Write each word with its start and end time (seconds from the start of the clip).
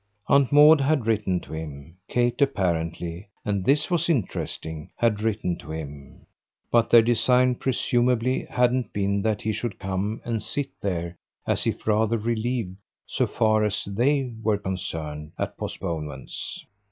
Aunt 0.27 0.51
Maud 0.51 0.81
had 0.81 1.05
written 1.05 1.39
to 1.41 1.53
him, 1.53 1.95
Kate 2.09 2.41
apparently 2.41 3.29
and 3.45 3.63
this 3.63 3.91
was 3.91 4.09
interesting 4.09 4.89
had 4.97 5.21
written 5.21 5.55
to 5.59 5.71
him; 5.71 6.25
but 6.71 6.89
their 6.89 7.03
design 7.03 7.53
presumably 7.53 8.45
hadn't 8.49 8.93
been 8.93 9.21
that 9.21 9.43
he 9.43 9.51
should 9.53 9.77
come 9.77 10.19
and 10.25 10.41
sit 10.41 10.69
there 10.81 11.17
as 11.45 11.67
if 11.67 11.85
rather 11.85 12.17
relieved, 12.17 12.77
so 13.05 13.27
far 13.27 13.63
as 13.63 13.85
THEY 13.85 14.33
were 14.41 14.57
concerned, 14.57 15.33
at 15.37 15.55
postponements. 15.55 16.65